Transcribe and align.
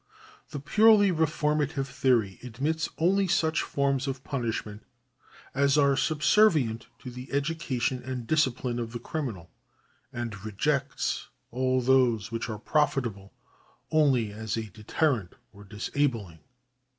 The 0.49 0.59
purely 0.59 1.11
reformative 1.11 1.85
theory 1.87 2.39
admits 2.41 2.89
only 2.97 3.27
such 3.27 3.61
forms 3.61 4.07
of 4.07 4.23
punishment 4.23 4.83
as 5.53 5.77
are 5.77 5.95
subservient 5.95 6.87
to 7.03 7.11
the 7.11 7.31
education 7.31 8.01
and 8.01 8.25
discipline 8.25 8.79
of 8.79 8.93
the 8.93 8.99
criminal, 8.99 9.51
and 10.11 10.43
rejects 10.43 11.27
all 11.51 11.81
those 11.81 12.31
which 12.31 12.49
are 12.49 12.57
profitable 12.57 13.31
only 13.91 14.31
as 14.33 14.55
deterrent 14.55 15.35
or 15.53 15.63
disabling. 15.63 16.39